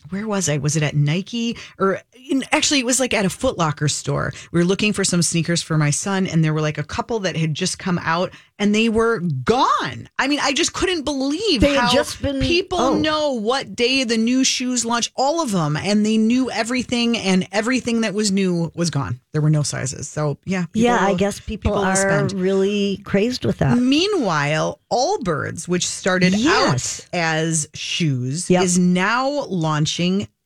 [0.10, 0.58] where was I?
[0.58, 4.34] Was it at Nike or in, actually it was like at a Foot Locker store.
[4.52, 7.20] We were looking for some sneakers for my son and there were like a couple
[7.20, 10.10] that had just come out and they were gone.
[10.18, 12.98] I mean, I just couldn't believe They how just been- people oh.
[12.98, 17.48] know what day the new shoes launch, all of them, and they knew everything and
[17.52, 19.20] everything that was new was gone.
[19.32, 20.10] There were no sizes.
[20.10, 20.66] So, yeah.
[20.66, 23.78] people Yeah, I guess people, will are really crazed with that.
[23.78, 27.02] Meanwhile, Allbirds, which started Yes.
[27.02, 28.64] out as shoes, Yep.
[28.64, 29.97] is now launching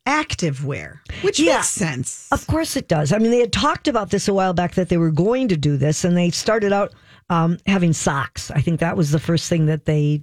[0.07, 1.57] activewear, which Yeah.
[1.57, 2.27] makes sense.
[2.31, 3.13] Of course it does.
[3.13, 5.57] I mean, they had talked about this a while back that they were going to
[5.57, 6.93] do this, and they started out
[7.29, 8.51] um, having socks.
[8.51, 10.21] I think that was the first thing that they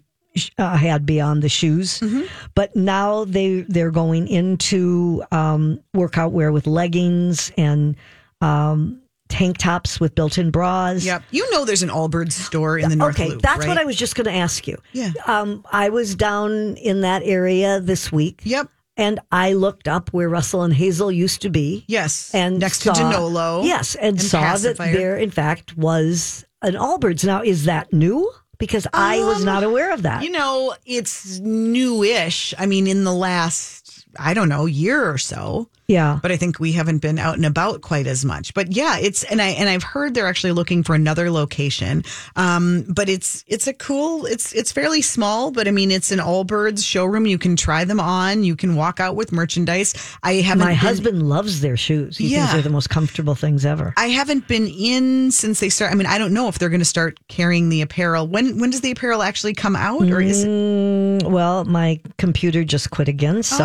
[0.58, 2.00] uh, had beyond the shoes.
[2.00, 2.22] Mm-hmm.
[2.54, 7.96] But now they they're going into um, workout wear with leggings and
[8.42, 11.04] um, tank tops with built-in bras.
[11.04, 11.22] Yep.
[11.30, 13.68] You know there's an Allbirds store in the North Okay, Loop, that's right?
[13.68, 14.76] what I was just going to ask you.
[14.92, 15.12] Yeah.
[15.26, 18.40] Um, I was down in that area this week.
[18.44, 18.68] Yep.
[18.98, 21.84] And I looked up where Russell and Hazel used to be.
[21.88, 22.34] Yes.
[22.34, 23.64] And next saw, to Danolo.
[23.64, 24.90] Yes, and, saw Pacifier.
[24.92, 27.24] that there, in fact, was an Allbirds.
[27.24, 28.30] Now, is that new?
[28.58, 30.24] Because I was Um, not aware of that.
[30.24, 32.52] You know, it's newish.
[32.58, 35.70] I mean, in the last, I don't know, year or so.
[35.88, 36.18] Yeah.
[36.22, 38.52] But I think we haven't been out and about quite as much.
[38.54, 42.04] But yeah, it's and I and I've heard they're actually looking for another location.
[42.36, 44.26] Um, but it's it's a cool.
[44.26, 47.26] It's it's fairly small, but I mean, it's an Allbirds showroom.
[47.26, 48.44] You can try them on.
[48.44, 49.94] You can walk out with merchandise.
[50.22, 50.60] I haven't.
[50.64, 52.18] My been- husband loves their shoes.
[52.18, 52.52] He thinks Yeah.
[52.52, 53.94] they're the most comfortable things ever.
[53.96, 55.90] I haven't been in since they start.
[55.90, 58.26] I mean, I don't know if they're going to start carrying the apparel.
[58.26, 60.48] When when does the apparel actually come out, or is it?
[60.48, 63.64] Mm, well, my computer just quit again, so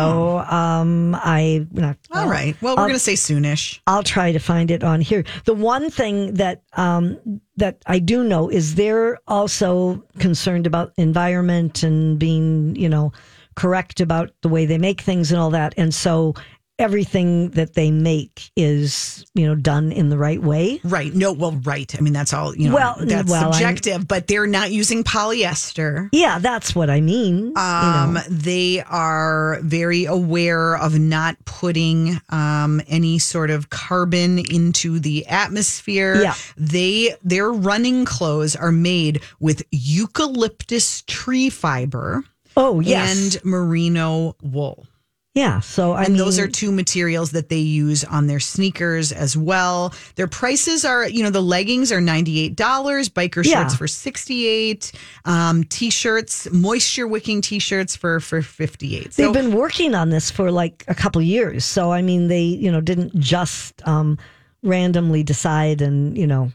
[0.50, 0.56] Oh.
[0.56, 2.56] um, I not All right.
[2.62, 3.80] Well, we're going to say soonish.
[3.86, 5.24] I'll try to find it on here.
[5.44, 11.82] The one thing that um, that I do know is they're also concerned about environment
[11.82, 13.12] and being, you know,
[13.56, 15.74] correct about the way they make things and all that.
[15.76, 16.34] And so
[16.78, 20.80] everything that they make is, you know, done in the right way.
[20.82, 21.14] Right.
[21.14, 21.94] No, well, right.
[21.96, 25.04] I mean, that's all, you know, Well, that's well, I'm- subjective, but they're not using
[25.04, 26.08] polyester.
[26.12, 27.46] Yeah, that's what I mean.
[27.48, 28.20] you Um, know.
[28.28, 36.22] they are very aware of not putting um, any sort of carbon into the atmosphere.
[36.22, 36.34] Yeah.
[36.56, 42.24] They their running clothes are made with eucalyptus tree fiber
[42.56, 43.34] Oh, yes.
[43.36, 44.86] and merino wool.
[45.34, 45.58] Yeah.
[45.60, 49.36] So I and mean, those are two materials that they use on their sneakers as
[49.36, 49.92] well.
[50.14, 53.62] Their prices are, you know, the leggings are $98, biker Yeah.
[53.62, 54.92] shorts for 68,
[55.24, 59.02] um, t-shirts, moisture wicking t-shirts for for 58.
[59.02, 61.64] They've So been working on this for like a couple years.
[61.64, 64.18] So I mean, they you know didn't just um,
[64.62, 66.52] randomly decide, and you know.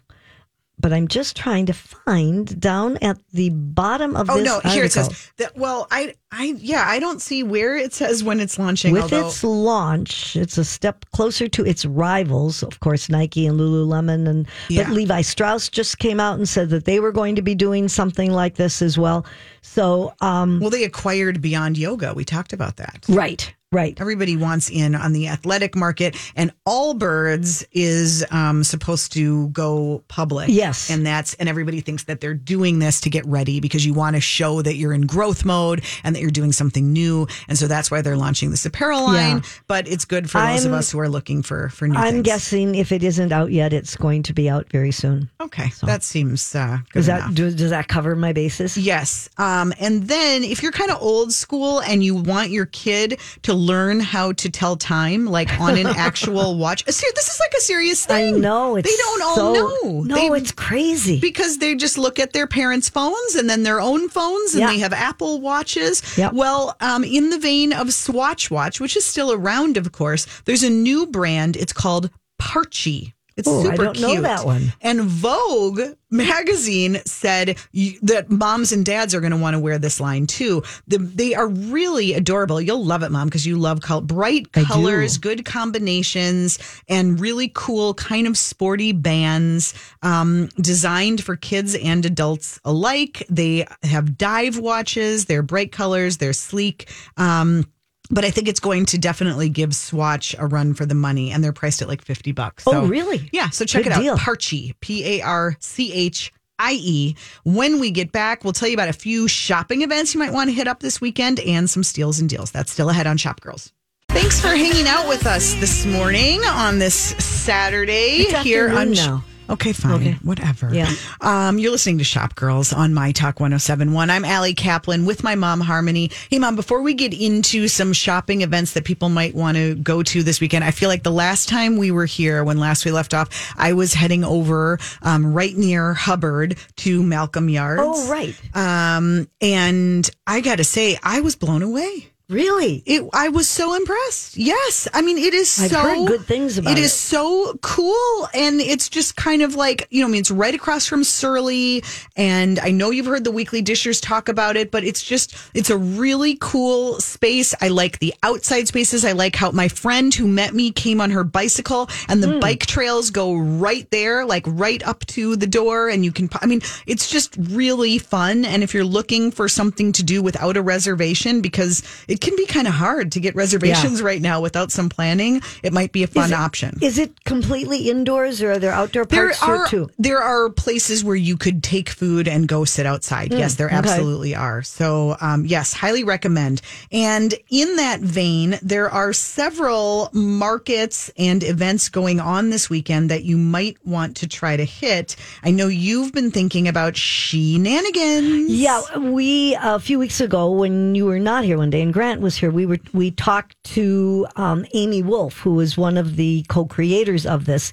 [0.82, 4.86] But I'm just trying to find down at the bottom of Oh this no, here
[4.86, 8.60] it says that well, I I yeah, I don't see where it says when it's
[8.60, 13.48] launching With although its launch, it's a step closer to its rivals, of course, Nike
[13.48, 14.84] and Lululemon, and Yeah.
[14.84, 17.88] but Levi Strauss just came out and said that they were going to be doing
[17.90, 19.26] something like this as well.
[19.62, 22.14] So, um, well they acquired Beyond Yoga.
[22.14, 23.06] We talked about that.
[23.10, 29.50] right, right, Everybody wants in on the athletic market, and Allbirds is um, supposed to
[29.50, 30.48] go public.
[30.50, 30.90] Yes.
[30.90, 34.16] and that's and everybody thinks that they're doing this to get ready because you want
[34.16, 37.66] to show that you're in growth mode and that you're doing something new, and so
[37.68, 39.38] that's why they're launching this apparel line.
[39.38, 39.42] Yeah.
[39.68, 41.96] But it's good for those of I'm- us who are looking for for new.
[41.98, 42.26] I'm things.
[42.26, 45.30] guessing if it isn't out yet, it's going to be out very soon.
[45.40, 45.86] Okay, so.
[45.86, 48.78] that seems uh, good Does that do, does that cover my basis?
[48.78, 49.30] Yes.
[49.38, 53.54] Um, and then if you're kind of old school and you want your kid to
[53.54, 58.06] learn how to tell time, like on an actual watch, this is like a serious
[58.06, 58.36] thing.
[58.36, 60.02] I know it's they don't all so- know.
[60.04, 61.20] No, They- it's crazy.
[61.20, 64.68] because they just look at their parents' phones and then their own phones, and Yeah.
[64.72, 66.02] they have Apple watches.
[66.18, 66.34] Yep.
[66.34, 70.64] Well, um, in the vein of Swatch Watch, which is still around, of course, there's
[70.64, 71.56] a new brand.
[71.56, 72.10] It's called
[72.42, 73.14] Parchie.
[73.40, 74.24] It's Oh, I super don't know cute.
[74.24, 74.72] that one.
[74.82, 77.58] And Vogue magazine said
[78.02, 80.64] that moms and dads are going to want to wear this line too.
[80.88, 82.60] The, they are really adorable.
[82.62, 87.94] You'll love it, mom, because you love col- bright colors, good combinations, and really cool,
[87.94, 93.26] kind of sporty bands um, designed for kids and adults alike.
[93.30, 95.26] They have dive watches.
[95.26, 96.18] They're bright colors.
[96.18, 96.90] They're sleek.
[97.18, 97.66] Um,
[98.10, 101.44] but I think it's going to definitely give Swatch a run for the money, and
[101.44, 102.64] they're priced at like fifty bucks.
[102.68, 103.30] Oh, really?
[103.32, 103.50] Yeah.
[103.50, 104.02] So check Good it out.
[104.02, 104.18] deal.
[104.18, 107.16] Parchie, P A R C H I E.
[107.44, 110.50] When we get back, we'll tell you about a few shopping events you might want
[110.50, 112.52] to hit up this weekend and some steals and deals.
[112.52, 113.72] That's still ahead on Shop Girls.
[114.10, 118.92] Thanks for hanging out with us this morning on this Saturday It's here on.
[118.92, 119.24] now.
[119.50, 119.94] Okay, fine.
[119.94, 120.12] Okay.
[120.22, 120.74] Whatever.
[120.74, 120.92] Yeah.
[121.22, 124.10] Um, you're listening to Shop Girls on My Talk 1071.
[124.12, 126.12] I'm Allie Kaplan with my mom, Harmony.
[126.30, 130.04] Hey, mom, before we get into some shopping events that people might want to go
[130.04, 132.92] to this weekend, I feel like the last time we were here, when last we
[132.92, 137.82] left off, I was heading over um, right near Hubbard to Malcolm Yards.
[137.84, 138.36] Oh, right.
[138.56, 142.12] Um, and I got to say, I was blown away.
[142.30, 142.84] Really?
[142.86, 144.38] It, I was so impressed.
[144.38, 145.60] Yes, I mean it is.
[145.60, 146.84] I've so, heard good things about It it.
[146.84, 150.54] is so cool, and it's just kind of like you know, I mean, it's right
[150.54, 151.84] across from Surly,
[152.16, 155.72] and I know you've heard the Weekly Dishers talk about it, but it's just it's
[155.72, 157.56] a really cool space.
[157.62, 159.04] I like the outside spaces.
[159.06, 162.40] I like how my friend who met me came on her bicycle, and the Hmm.
[162.40, 166.30] bike trails go right there, like right up to the door, and you can.
[166.40, 168.46] I mean, it's just really fun.
[168.46, 172.46] And if you're looking for something to do without a reservation, because it can be
[172.46, 176.08] kind of hard to get reservations right now without some planning, it might be a
[176.08, 176.78] fun Is it- option.
[176.82, 179.90] Is it completely indoors or are there outdoor There parts to are too?
[179.98, 183.32] there are places where you could take food and go sit outside.
[183.34, 183.76] yes, there okay.
[183.78, 184.62] absolutely are.
[184.64, 186.62] So um, yes, highly recommend.
[186.92, 193.24] And in that vein, there are several markets and events going on this weekend that
[193.24, 195.16] you might want to try to hit.
[195.44, 198.50] I know you've been thinking about shenanigans.
[198.52, 202.36] Yeah, we a few weeks ago when you were not here one day and Was
[202.36, 207.28] here, we were we talked to um, Amy Wolf, who is one of the co-creators
[207.28, 207.72] of this.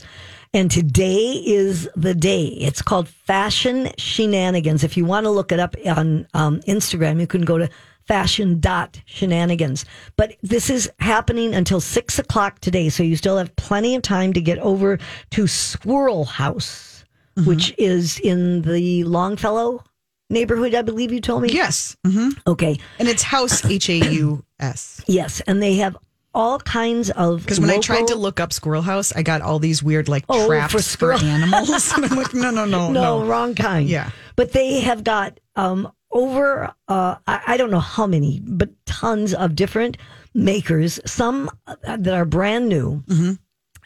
[0.52, 2.44] And today is the day.
[2.44, 4.84] It's called Fashion Shenanigans.
[4.84, 7.68] If you want to look it up on um, Instagram, you can go to
[8.06, 9.84] fashion dot shenanigans.
[10.16, 14.32] But this is happening until six o'clock today, so you still have plenty of time
[14.34, 14.98] to get over
[15.30, 17.04] to Squirrel Haus,
[17.44, 19.82] which is in the Longfellow
[20.30, 21.50] neighborhood, I believe you told me.
[21.50, 21.96] Yes.
[22.04, 22.78] hmm Okay.
[22.98, 25.02] And it's Haus H A U S.
[25.06, 25.96] Yes, and they have
[26.34, 29.58] all kinds of Because when I tried to look up Squirrel Haus, I got all
[29.58, 31.92] these weird like Oh, traps for for, squirrel- animals.
[31.96, 33.24] and I'm like, no, no, no, no, no.
[33.24, 33.88] wrong kind.
[33.88, 34.10] Yeah.
[34.36, 39.32] but they have got um over uh I, I don't know how many, but tons
[39.34, 39.96] of different
[40.34, 41.00] makers.
[41.06, 43.02] Some uh, that are brand new.
[43.06, 43.32] Mm-hmm.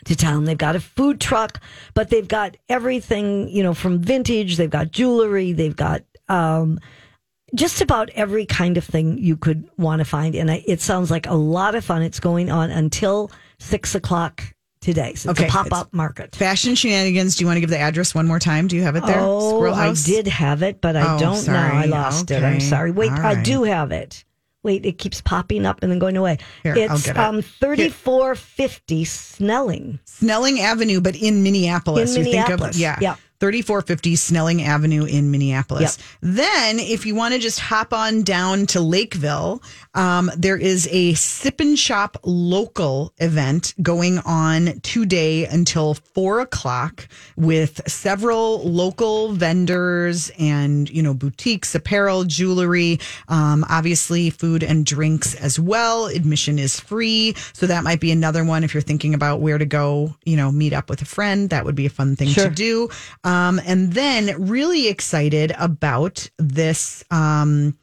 [0.06, 1.60] To town, they've got a food truck,
[1.92, 4.56] but they've got everything, you know, from vintage.
[4.56, 5.52] They've got jewelry.
[5.52, 6.00] They've got
[6.30, 6.78] um,
[7.54, 10.34] just about every kind of thing you could want to find.
[10.36, 12.02] And I- it sounds like a lot of fun.
[12.02, 14.42] It's going on until six o'clock
[14.80, 15.14] today.
[15.14, 16.34] So it's Okay, a pop up market.
[16.36, 17.36] Fashion shenanigans.
[17.36, 18.68] Do you want to give the address one more time?
[18.68, 19.18] Do you have it there?
[19.20, 21.52] Oh, Squirrel I did have it, but I Oh, don't know.
[21.58, 21.88] I sorry.
[21.88, 22.42] lost it.
[22.44, 22.90] I'm sorry.
[22.92, 24.24] Wait, All I do have it.
[24.62, 26.38] Wait, it keeps popping up and then going away.
[26.62, 27.16] Here, it's it.
[27.18, 29.98] um 3450 Snelling.
[30.04, 32.12] Snelling Avenue, but in Minneapolis.
[32.14, 32.98] In You think Minneapolis, of yeah.
[33.00, 33.16] yeah.
[33.40, 35.96] 3450 Snelling Avenue in Minneapolis.
[35.98, 36.06] Yep.
[36.36, 39.62] Then, if you want to just hop on down to Lakeville,
[39.94, 47.08] um, there is a sip and shop local event going on today until four o'clock
[47.36, 55.34] with several local vendors and, you know, boutiques, apparel, jewelry, um, obviously food and drinks
[55.36, 56.06] as well.
[56.06, 57.34] Admission is free.
[57.54, 60.52] So that might be another one if you're thinking about where to go, you know,
[60.52, 61.48] meet up with a friend.
[61.50, 62.48] That would be a fun thing Sure.
[62.48, 62.88] to do.
[63.24, 67.04] Um, and then really excited about this.
[67.10, 67.76] Um,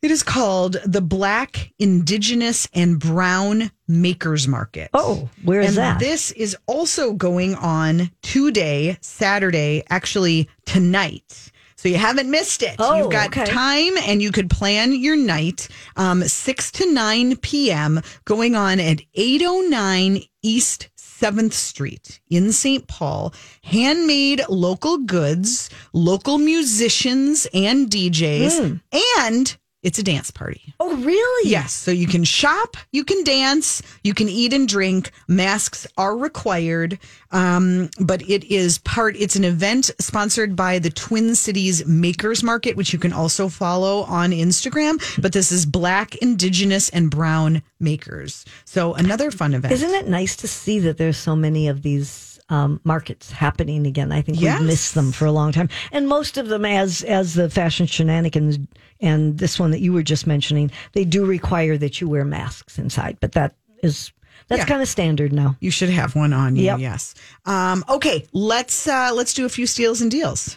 [0.00, 4.90] it is called the Black, Indigenous, and Brown Makers Market.
[4.94, 5.98] Oh, where is and that?
[5.98, 11.50] This is also going on today, Saturday, actually tonight.
[11.76, 12.76] So you haven't missed it.
[12.78, 13.44] Oh, You've got okay.
[13.44, 15.68] time and you could plan your night.
[15.96, 18.00] Um, 6 to 9 p.m.
[18.24, 20.88] going on at 809 East
[21.20, 22.86] 7th Street in St.
[22.86, 23.32] Paul.
[23.64, 28.74] Handmade local goods, local musicians and DJs, Hmm.
[29.20, 30.74] and it's a dance party.
[30.80, 31.50] oh, really?
[31.50, 31.72] Yes.
[31.72, 35.12] So you can shop, you can dance, you can eat and drink.
[35.28, 36.98] Masks are required.
[37.30, 42.76] Um, but it is part, it's an event sponsored by the Twin Cities Makers Market,
[42.76, 45.00] which you can also follow on Instagram.
[45.20, 48.44] But this is Black, Indigenous, and Brown Makers.
[48.64, 49.72] So another fun event.
[49.72, 54.12] Isn't it nice to see that there's so many of these um, markets happening again?
[54.12, 54.58] I think Yes.
[54.60, 57.86] we've missed them for a long time, and most of them, as as the fashion
[57.86, 58.58] shenanigans
[59.00, 62.78] and this one that you were just mentioning, they do require that you wear masks
[62.78, 63.18] inside.
[63.20, 64.12] But that is
[64.48, 64.66] that's Yeah.
[64.66, 65.56] kind of standard now.
[65.60, 66.64] You should have one on you.
[66.64, 66.78] Yep.
[66.80, 67.14] Yes.
[67.44, 68.26] Um, okay.
[68.32, 70.56] Let's uh, let's do a few steals and deals.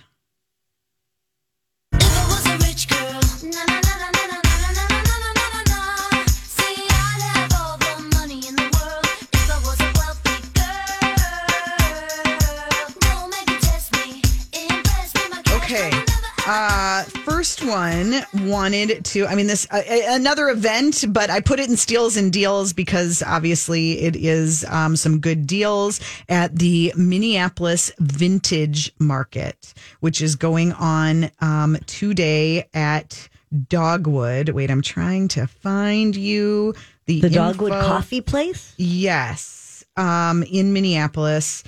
[16.47, 18.15] Uh, first one
[18.45, 22.33] wanted to, I mean, this, uh, another event, but I put it in steals and
[22.33, 30.19] deals because obviously it is um, some good deals at the Minneapolis Vintage Market, which
[30.19, 33.29] is going on um, today at
[33.69, 34.49] Dogwood.
[34.49, 36.73] Wait, I'm trying to find you
[37.05, 37.71] the, The Dogwood.
[37.71, 38.73] Coffee Place.
[38.77, 41.63] Yes, um, in Minneapolis.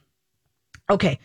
[0.89, 1.19] okay,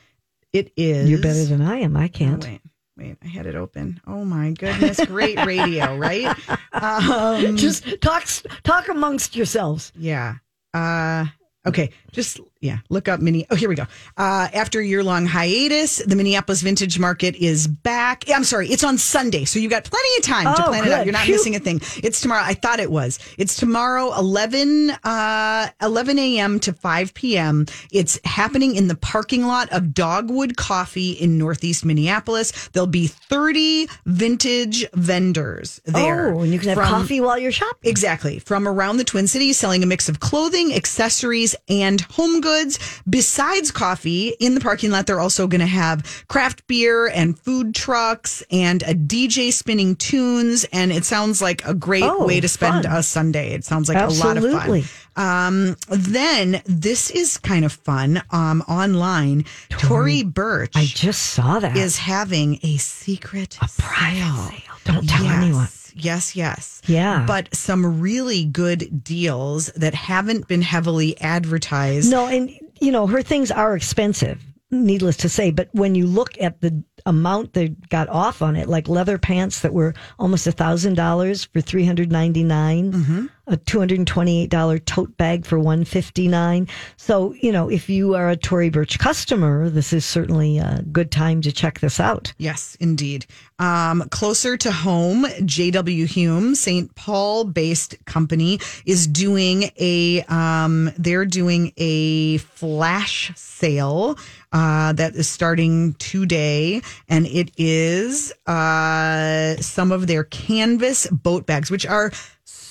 [0.52, 1.08] it is.
[1.08, 1.96] You're better than I am.
[1.96, 2.44] I Oh, can't.
[2.44, 2.60] wait,
[2.96, 3.16] wait.
[3.22, 4.00] I had it open.
[4.06, 5.04] Oh my goodness!
[5.06, 6.26] Great radio, right?
[6.72, 8.24] Um, Just talk
[8.62, 9.92] talk amongst yourselves.
[9.96, 10.36] Yeah.
[10.74, 11.26] Uh
[11.66, 11.90] okay.
[12.12, 13.86] Just yeah, look up mini Oh, here we go.
[14.18, 18.24] Uh after a year long hiatus, the Minneapolis Vintage Market is back.
[18.28, 19.46] I'm sorry, it's on Sunday.
[19.46, 21.06] So you've got plenty of time to Oh, plan it out.
[21.06, 21.34] You're not Phew.
[21.36, 21.80] missing a thing.
[22.02, 22.42] It's tomorrow.
[22.44, 23.18] I thought it was.
[23.38, 26.60] It's tomorrow 11 uh 11 a.m.
[26.60, 27.64] to 5 p.m.
[27.90, 32.68] It's happening in the parking lot of Dogwood Coffee in Northeast Minneapolis.
[32.74, 36.34] There'll be 30 vintage vendors there.
[36.34, 37.88] Oh, and you can have from- coffee while you're shopping.
[37.90, 38.38] Exactly.
[38.38, 42.49] From around the Twin Cities, selling a mix of clothing, accessories, and home goods.
[42.50, 42.78] Goods.
[43.08, 47.74] Besides coffee, in the parking lot, they're also going to have craft beer and food
[47.74, 50.64] trucks and a DJ spinning tunes.
[50.72, 52.96] And it sounds like a great Oh, way to spend fun.
[52.96, 53.52] a Sunday.
[53.52, 54.82] It sounds like a lot of fun.
[55.16, 58.22] Um, then this is kind of fun.
[58.30, 61.76] Um, online, Tory Burch I just saw that.
[61.76, 64.69] is having a secret a private sale.
[64.92, 65.68] Don't tell anyone.
[65.94, 66.82] Yes, yes.
[66.86, 67.24] Yeah.
[67.26, 72.10] But some really good deals that haven't been heavily advertised.
[72.10, 76.40] No, and you know, her things are expensive, needless to say, but when you look
[76.40, 80.52] at the amount they got off on it, like leather pants that were almost a
[80.52, 82.92] thousand dollars for three hundred ninety nine.
[82.92, 83.26] two mm-hmm.
[83.50, 86.68] Eight dollar tote bag for one fifty nine.
[86.96, 91.10] So, you know, if you are a Tory Burch customer, this is certainly a good
[91.10, 92.32] time to check this out.
[92.38, 93.26] Yes, indeed.
[93.58, 96.94] Um, closer to home, JW Hulme, St.
[96.94, 104.18] Paul based company, is doing a, um, they're doing a flash sale
[104.52, 106.82] uh, that is starting today.
[107.08, 112.12] And it is uh, some of their canvas boat bags, which are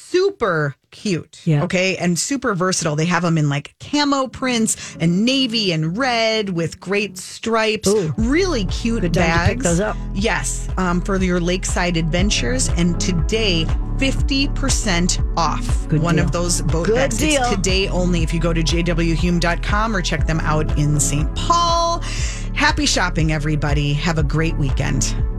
[0.09, 1.41] super cute.
[1.45, 1.63] Yeah.
[1.63, 1.95] Okay.
[1.97, 2.95] And super versatile.
[2.95, 7.87] They have them in like camo prints and navy and red with great stripes.
[7.87, 8.13] Ooh.
[8.17, 9.49] Really cute Good time to bags.
[9.49, 9.95] pick those up.
[10.13, 10.67] Yes.
[10.77, 12.69] Um, for your lakeside adventures.
[12.69, 13.65] And today,
[13.97, 16.25] 50% off Good one deal.
[16.25, 17.17] of those boat Good bags.
[17.19, 17.41] deal.
[17.43, 21.33] It's today only if you go to jwhulme.com or check them out in St.
[21.35, 21.99] Paul.
[22.55, 23.93] Happy shopping, everybody.
[23.93, 25.15] Have a great weekend.